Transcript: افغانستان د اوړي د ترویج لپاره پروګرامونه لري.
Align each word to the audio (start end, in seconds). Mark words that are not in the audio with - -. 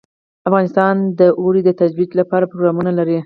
افغانستان 0.49 0.95
د 1.19 1.21
اوړي 1.41 1.61
د 1.65 1.69
ترویج 1.79 2.11
لپاره 2.19 2.49
پروګرامونه 2.51 2.91
لري. 2.99 3.17